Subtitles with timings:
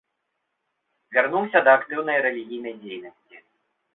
[1.17, 3.35] Вярнуўся да актыўнай рэлігійнай дзейнасці.